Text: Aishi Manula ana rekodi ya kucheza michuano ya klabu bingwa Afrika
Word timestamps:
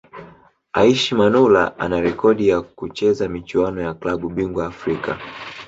Aishi 0.79 1.11
Manula 1.19 1.75
ana 1.79 1.99
rekodi 2.01 2.47
ya 2.47 2.61
kucheza 2.61 3.29
michuano 3.29 3.81
ya 3.81 3.93
klabu 3.93 4.29
bingwa 4.29 4.65
Afrika 4.65 5.17